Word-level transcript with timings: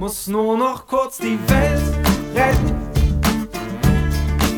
muss 0.00 0.28
nur 0.28 0.56
noch 0.56 0.86
kurz 0.86 1.18
die 1.18 1.38
Welt 1.46 2.08
retten. 2.34 2.74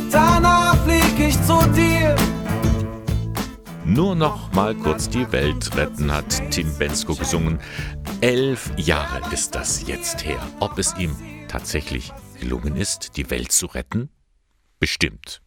Danach 0.09 0.77
flieg 0.85 1.19
ich 1.19 1.35
zu 1.43 1.59
dir. 1.73 2.15
Nur 3.85 4.15
noch 4.15 4.53
mal 4.53 4.73
kurz 4.77 5.09
die 5.09 5.31
Welt 5.33 5.75
retten, 5.77 6.13
hat 6.13 6.49
Tim 6.53 6.73
Bensko 6.79 7.17
gesungen. 7.17 7.59
Elf 8.21 8.71
Jahre 8.77 9.21
ist 9.35 9.57
das 9.57 9.85
jetzt 9.89 10.25
her. 10.25 10.39
Ob 10.61 10.79
es 10.79 10.95
ihm 10.97 11.17
tatsächlich 11.49 12.13
gelungen 12.39 12.77
ist, 12.77 13.17
die 13.17 13.29
Welt 13.29 13.51
zu 13.51 13.67
retten? 13.67 14.11
Bestimmt. 14.79 15.43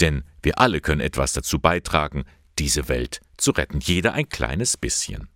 Denn 0.00 0.24
wir 0.42 0.58
alle 0.58 0.80
können 0.80 1.02
etwas 1.02 1.34
dazu 1.34 1.58
beitragen, 1.58 2.24
diese 2.58 2.88
Welt 2.88 3.20
zu 3.36 3.50
retten. 3.52 3.80
Jeder 3.80 4.14
ein 4.14 4.28
kleines 4.28 4.76
bisschen. 4.76 5.28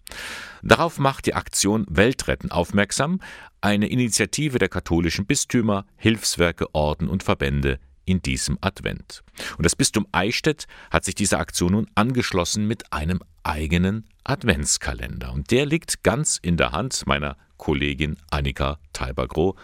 Darauf 0.63 0.99
macht 0.99 1.27
die 1.27 1.35
Aktion 1.35 1.87
Weltretten 1.89 2.51
aufmerksam, 2.51 3.21
eine 3.61 3.89
Initiative 3.89 4.59
der 4.59 4.69
katholischen 4.69 5.27
Bistümer, 5.27 5.87
Hilfswerke, 5.97 6.75
Orden 6.75 7.09
und 7.09 7.23
Verbände 7.23 7.79
in 8.05 8.23
diesem 8.23 8.59
Advent. 8.61 9.23
Und 9.57 9.65
das 9.65 9.77
Bistum 9.77 10.07
Eichstätt 10.13 10.67
hat 10.91 11.05
sich 11.05 11.15
dieser 11.15 11.39
Aktion 11.39 11.73
nun 11.73 11.87
angeschlossen 11.95 12.67
mit 12.67 12.93
einem 12.93 13.21
eigenen 13.43 14.07
Adventskalender. 14.25 15.33
Und 15.33 15.51
der 15.51 15.67
liegt 15.67 16.03
ganz 16.03 16.39
in 16.41 16.57
der 16.57 16.73
Hand 16.73 17.07
meiner 17.07 17.37
Kollegin 17.57 18.17
Annika 18.31 18.79
Teibergroh. 18.93 19.55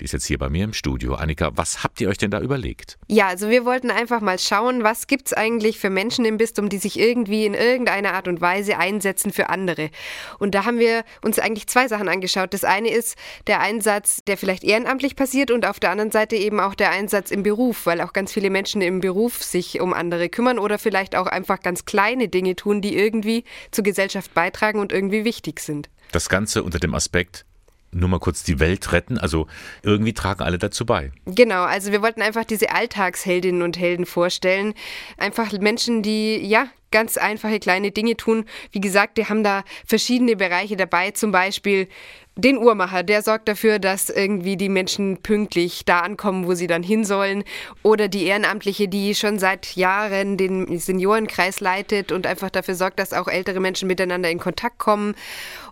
Die 0.00 0.04
ist 0.04 0.12
jetzt 0.12 0.24
hier 0.24 0.38
bei 0.38 0.48
mir 0.48 0.64
im 0.64 0.72
Studio. 0.72 1.14
Annika, 1.14 1.50
was 1.54 1.84
habt 1.84 2.00
ihr 2.00 2.08
euch 2.08 2.16
denn 2.16 2.30
da 2.30 2.40
überlegt? 2.40 2.98
Ja, 3.08 3.26
also 3.28 3.50
wir 3.50 3.66
wollten 3.66 3.90
einfach 3.90 4.22
mal 4.22 4.38
schauen, 4.38 4.82
was 4.82 5.06
gibt 5.06 5.26
es 5.26 5.32
eigentlich 5.34 5.78
für 5.78 5.90
Menschen 5.90 6.24
im 6.24 6.38
Bistum, 6.38 6.70
die 6.70 6.78
sich 6.78 6.98
irgendwie 6.98 7.44
in 7.44 7.52
irgendeiner 7.52 8.14
Art 8.14 8.26
und 8.26 8.40
Weise 8.40 8.78
einsetzen 8.78 9.30
für 9.30 9.50
andere. 9.50 9.90
Und 10.38 10.54
da 10.54 10.64
haben 10.64 10.78
wir 10.78 11.04
uns 11.22 11.38
eigentlich 11.38 11.66
zwei 11.66 11.86
Sachen 11.86 12.08
angeschaut. 12.08 12.54
Das 12.54 12.64
eine 12.64 12.90
ist 12.90 13.16
der 13.46 13.60
Einsatz, 13.60 14.24
der 14.26 14.38
vielleicht 14.38 14.64
ehrenamtlich 14.64 15.16
passiert 15.16 15.50
und 15.50 15.66
auf 15.66 15.80
der 15.80 15.90
anderen 15.90 16.10
Seite 16.10 16.34
eben 16.36 16.60
auch 16.60 16.74
der 16.74 16.90
Einsatz 16.90 17.30
im 17.30 17.42
Beruf, 17.42 17.84
weil 17.84 18.00
auch 18.00 18.14
ganz 18.14 18.32
viele 18.32 18.48
Menschen 18.48 18.80
im 18.80 19.00
Beruf 19.00 19.42
sich 19.42 19.82
um 19.82 19.92
andere 19.92 20.30
kümmern 20.30 20.58
oder 20.58 20.78
vielleicht 20.78 21.14
auch 21.14 21.26
einfach 21.26 21.60
ganz 21.60 21.84
kleine 21.84 22.28
Dinge 22.28 22.56
tun, 22.56 22.80
die 22.80 22.96
irgendwie 22.96 23.44
zur 23.70 23.84
Gesellschaft 23.84 24.32
beitragen 24.32 24.80
und 24.80 24.92
irgendwie 24.92 25.26
wichtig 25.26 25.60
sind. 25.60 25.90
Das 26.12 26.30
Ganze 26.30 26.62
unter 26.62 26.78
dem 26.78 26.94
Aspekt 26.94 27.44
nur 27.92 28.08
mal 28.08 28.20
kurz 28.20 28.42
die 28.42 28.60
Welt 28.60 28.92
retten. 28.92 29.18
Also 29.18 29.46
irgendwie 29.82 30.12
tragen 30.12 30.42
alle 30.42 30.58
dazu 30.58 30.86
bei. 30.86 31.12
Genau, 31.26 31.62
also 31.62 31.92
wir 31.92 32.02
wollten 32.02 32.22
einfach 32.22 32.44
diese 32.44 32.70
Alltagsheldinnen 32.70 33.62
und 33.62 33.78
Helden 33.78 34.06
vorstellen. 34.06 34.74
Einfach 35.16 35.52
Menschen, 35.52 36.02
die 36.02 36.36
ja 36.38 36.66
ganz 36.90 37.16
einfache 37.16 37.60
kleine 37.60 37.90
Dinge 37.90 38.16
tun. 38.16 38.44
Wie 38.72 38.80
gesagt, 38.80 39.18
die 39.18 39.26
haben 39.26 39.44
da 39.44 39.64
verschiedene 39.86 40.36
Bereiche 40.36 40.76
dabei, 40.76 41.10
zum 41.12 41.32
Beispiel 41.32 41.88
den 42.36 42.58
Uhrmacher, 42.58 43.02
der 43.02 43.22
sorgt 43.22 43.48
dafür, 43.48 43.78
dass 43.78 44.08
irgendwie 44.08 44.56
die 44.56 44.68
Menschen 44.68 45.18
pünktlich 45.18 45.84
da 45.84 46.00
ankommen, 46.00 46.46
wo 46.46 46.54
sie 46.54 46.66
dann 46.66 46.82
hin 46.82 47.04
sollen. 47.04 47.44
Oder 47.82 48.08
die 48.08 48.24
Ehrenamtliche, 48.24 48.88
die 48.88 49.14
schon 49.14 49.38
seit 49.38 49.76
Jahren 49.76 50.36
den 50.36 50.78
Seniorenkreis 50.78 51.60
leitet 51.60 52.12
und 52.12 52.26
einfach 52.26 52.50
dafür 52.50 52.74
sorgt, 52.74 52.98
dass 52.98 53.12
auch 53.12 53.28
ältere 53.28 53.60
Menschen 53.60 53.88
miteinander 53.88 54.30
in 54.30 54.38
Kontakt 54.38 54.78
kommen. 54.78 55.14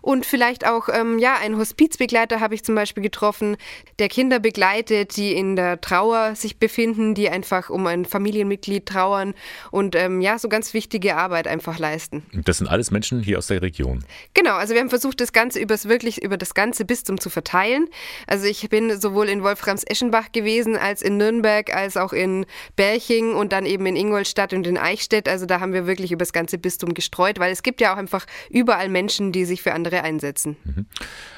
Und 0.01 0.25
vielleicht 0.25 0.65
auch, 0.67 0.89
ähm, 0.89 1.17
ja, 1.19 1.35
einen 1.35 1.57
Hospizbegleiter 1.57 2.39
habe 2.39 2.55
ich 2.55 2.63
zum 2.63 2.75
Beispiel 2.75 3.03
getroffen, 3.03 3.57
der 3.97 4.07
Kinder 4.07 4.39
begleitet, 4.39 5.17
die 5.17 5.33
in 5.33 5.55
der 5.55 5.81
Trauer 5.81 6.35
sich 6.35 6.57
befinden, 6.57 7.15
die 7.15 7.29
einfach 7.29 7.69
um 7.69 7.87
ein 7.87 8.05
Familienmitglied 8.05 8.85
trauern 8.85 9.33
und 9.71 9.95
ähm, 9.95 10.21
ja, 10.21 10.37
so 10.37 10.49
ganz 10.49 10.73
wichtige 10.73 11.08
Arbeit 11.17 11.47
einfach 11.47 11.79
leisten. 11.79 12.23
Das 12.33 12.57
sind 12.57 12.67
alles 12.67 12.91
Menschen 12.91 13.21
hier 13.21 13.37
aus 13.37 13.47
der 13.47 13.61
Region. 13.61 14.03
Genau, 14.33 14.55
also 14.55 14.73
wir 14.73 14.81
haben 14.81 14.89
versucht, 14.89 15.21
das 15.21 15.33
Ganze 15.33 15.59
übers 15.59 15.87
wirklich 15.87 16.21
über 16.21 16.37
das 16.37 16.53
ganze 16.53 16.85
Bistum 16.85 17.19
zu 17.19 17.29
verteilen. 17.29 17.87
Also 18.27 18.45
ich 18.45 18.69
bin 18.69 18.99
sowohl 18.99 19.29
in 19.29 19.43
Wolframs-Eschenbach 19.43 20.31
gewesen, 20.31 20.75
als 20.75 21.01
in 21.01 21.17
Nürnberg, 21.17 21.73
als 21.73 21.97
auch 21.97 22.13
in 22.13 22.45
Berching 22.75 23.33
und 23.33 23.51
dann 23.51 23.65
eben 23.65 23.85
in 23.85 23.95
Ingolstadt 23.95 24.53
und 24.53 24.65
in 24.67 24.77
Eichstätt. 24.77 25.27
Also 25.27 25.45
da 25.45 25.59
haben 25.59 25.73
wir 25.73 25.87
wirklich 25.87 26.11
über 26.11 26.19
das 26.19 26.33
ganze 26.33 26.57
Bistum 26.57 26.93
gestreut, 26.93 27.39
weil 27.39 27.51
es 27.51 27.63
gibt 27.63 27.81
ja 27.81 27.93
auch 27.93 27.97
einfach 27.97 28.25
überall 28.49 28.89
Menschen, 28.89 29.31
die 29.31 29.45
sich 29.45 29.61
für 29.61 29.73
andere 29.73 30.03
einsetzen. 30.03 30.57
Mhm. 30.63 30.85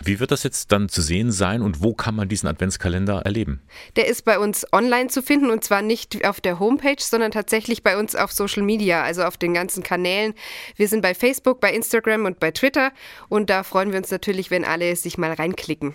Wie 0.03 0.19
wird 0.19 0.31
das 0.31 0.43
jetzt 0.43 0.71
dann 0.71 0.89
zu 0.89 1.01
sehen 1.01 1.31
sein 1.31 1.61
und 1.61 1.81
wo 1.81 1.93
kann 1.93 2.15
man 2.15 2.29
diesen 2.29 2.47
Adventskalender 2.47 3.21
erleben? 3.21 3.61
Der 3.95 4.07
ist 4.07 4.25
bei 4.25 4.39
uns 4.39 4.65
online 4.71 5.09
zu 5.09 5.21
finden 5.21 5.49
und 5.49 5.63
zwar 5.63 5.81
nicht 5.81 6.25
auf 6.25 6.41
der 6.41 6.59
Homepage, 6.59 6.95
sondern 6.99 7.31
tatsächlich 7.31 7.83
bei 7.83 7.97
uns 7.97 8.15
auf 8.15 8.31
Social 8.31 8.63
Media, 8.63 9.03
also 9.03 9.23
auf 9.23 9.37
den 9.37 9.53
ganzen 9.53 9.60
Kanälen. 9.83 10.33
Wir 10.75 10.87
sind 10.87 11.01
bei 11.01 11.13
Facebook, 11.13 11.59
bei 11.59 11.73
Instagram 11.73 12.25
und 12.25 12.39
bei 12.39 12.51
Twitter 12.51 12.91
und 13.29 13.49
da 13.49 13.63
freuen 13.63 13.91
wir 13.91 13.99
uns 13.99 14.11
natürlich, 14.11 14.51
wenn 14.51 14.65
alle 14.65 14.95
sich 14.95 15.17
mal 15.17 15.33
reinklicken. 15.33 15.93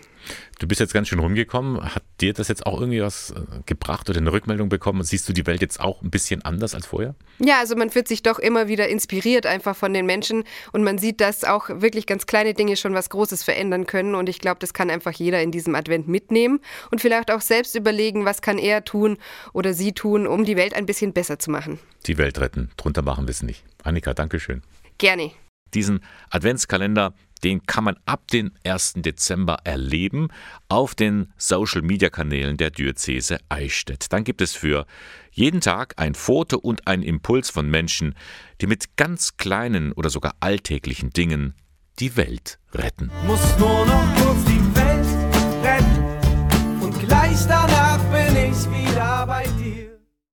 Du 0.59 0.67
bist 0.67 0.81
jetzt 0.81 0.95
ganz 0.95 1.09
schön 1.09 1.19
rumgekommen. 1.19 1.95
Hat 1.95 2.03
dir 2.23 2.33
das 2.33 2.49
jetzt 2.49 2.65
auch 2.65 2.81
irgendwie 2.81 3.03
was 3.03 3.31
äh, 3.31 3.35
gebracht 3.67 4.09
oder 4.09 4.19
eine 4.19 4.33
Rückmeldung 4.33 4.71
bekommen? 4.71 5.03
Siehst 5.03 5.29
du 5.29 5.35
die 5.35 5.47
Welt 5.47 5.61
jetzt 5.61 5.81
auch 5.81 6.01
ein 6.01 6.11
bisschen 6.11 6.43
anders 6.43 6.75
als 6.75 6.87
vorher? 6.87 7.15
Ja, 7.39 7.59
also 7.59 7.77
man 7.77 7.95
wird 7.95 8.09
sich 8.09 8.23
doch 8.23 8.39
immer 8.39 8.67
wieder 8.67 8.89
inspiriert 8.89 9.45
einfach 9.45 9.77
von 9.77 9.93
den 9.93 10.07
Menschen 10.07 10.45
und 10.73 10.83
man 10.83 10.97
sieht, 10.97 11.21
dass 11.21 11.45
auch 11.45 11.69
wirklich 11.69 12.07
ganz 12.07 12.27
kleine 12.27 12.55
Dinge 12.55 12.77
schon 12.77 12.95
was 12.95 13.11
Großes 13.11 13.45
verändern 13.45 13.87
können 13.87 14.15
und 14.15 14.31
ich 14.31 14.39
glaube, 14.39 14.59
das 14.59 14.73
kann 14.73 14.89
einfach 14.89 15.13
jeder 15.13 15.43
in 15.43 15.51
diesem 15.51 15.75
Advent 15.75 16.09
mitnehmen 16.09 16.61
und 16.91 17.03
vielleicht 17.03 17.31
auch 17.31 17.43
selbst 17.43 17.75
überlegen, 17.75 18.25
was 18.25 18.41
kann 18.41 18.57
er 18.57 18.83
tun 18.85 19.19
oder 19.53 19.75
sie 19.75 19.93
tun, 19.93 20.27
um 20.27 20.47
die 20.47 20.57
Welt 20.57 20.73
ein 20.73 20.87
bisschen 20.87 21.13
besser 21.13 21.39
zu 21.39 21.51
machen. 21.51 21.79
Die 22.07 22.17
Welt 22.17 22.41
retten, 22.41 22.71
drunter 22.79 23.03
machen 23.03 23.27
wir 23.27 23.33
es 23.33 23.43
nicht. 23.43 23.63
Annika, 23.83 24.15
danke 24.15 24.41
schön. 24.41 24.63
Gerne. 24.97 25.33
Diesen 25.75 26.01
Adventskalender 26.31 27.15
den 27.45 27.67
kann 27.67 27.85
man 27.85 27.97
ab 28.07 28.29
dem 28.29 28.53
1. 28.65 28.95
Dezember 28.97 29.59
erleben 29.65 30.29
auf 30.69 30.95
den 30.95 31.33
Social-Media-Kanälen 31.37 32.57
der 32.57 32.71
Diözese 32.71 33.39
Eichstätt. 33.49 34.07
Dann 34.13 34.25
gibt 34.25 34.41
es 34.41 34.55
für 34.55 34.87
jeden 35.33 35.61
Tag 35.61 35.95
ein 35.97 36.15
Foto 36.15 36.59
und 36.59 36.87
ein 36.87 37.03
Impuls 37.03 37.51
von 37.51 37.69
Menschen, 37.69 38.15
die 38.61 38.67
mit 38.67 38.97
ganz 38.97 39.37
kleinen 39.37 39.93
oder 39.93 40.11
sogar 40.11 40.35
alltäglichen 40.41 41.11
Dingen 41.11 41.55
die 41.99 42.17
Welt 42.17 42.59
retten. 42.73 43.11
Muss 43.27 43.59
nur 43.59 43.87
noch 43.87 44.15
kurz 44.17 44.45
die 44.45 44.66